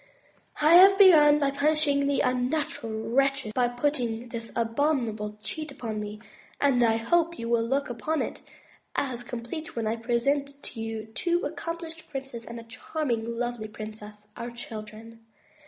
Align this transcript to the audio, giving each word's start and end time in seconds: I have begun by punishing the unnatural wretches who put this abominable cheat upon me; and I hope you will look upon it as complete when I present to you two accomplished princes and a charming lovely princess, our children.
I 0.63 0.73
have 0.77 0.97
begun 0.97 1.37
by 1.37 1.51
punishing 1.51 2.07
the 2.07 2.21
unnatural 2.21 3.11
wretches 3.11 3.51
who 3.55 3.69
put 3.69 3.93
this 4.31 4.51
abominable 4.55 5.37
cheat 5.43 5.71
upon 5.71 5.99
me; 5.99 6.19
and 6.59 6.83
I 6.83 6.97
hope 6.97 7.37
you 7.37 7.47
will 7.47 7.61
look 7.61 7.87
upon 7.87 8.23
it 8.23 8.41
as 8.95 9.21
complete 9.21 9.75
when 9.75 9.85
I 9.85 9.95
present 9.97 10.63
to 10.63 10.81
you 10.81 11.05
two 11.05 11.45
accomplished 11.45 12.09
princes 12.09 12.45
and 12.47 12.59
a 12.59 12.63
charming 12.63 13.37
lovely 13.37 13.67
princess, 13.67 14.29
our 14.35 14.49
children. 14.49 15.19